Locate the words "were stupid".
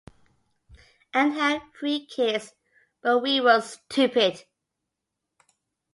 3.39-4.45